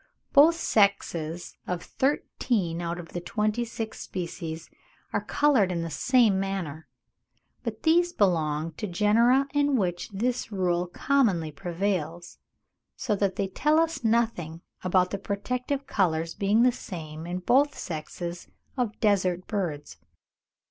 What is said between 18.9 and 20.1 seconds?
desert birds.